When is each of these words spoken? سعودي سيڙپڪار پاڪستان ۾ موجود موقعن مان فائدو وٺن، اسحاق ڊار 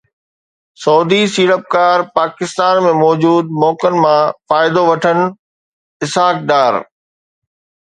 سعودي 0.83 1.19
سيڙپڪار 1.33 1.97
پاڪستان 2.15 2.75
۾ 2.87 2.93
موجود 3.03 3.45
موقعن 3.65 3.95
مان 4.05 4.21
فائدو 4.47 4.81
وٺن، 4.91 5.17
اسحاق 6.03 6.35
ڊار 6.49 6.73